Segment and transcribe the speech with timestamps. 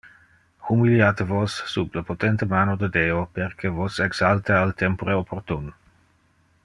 [0.69, 5.71] Humiliate vos, sub le potente mano de Deo, perque vos exalta al tempore opportun.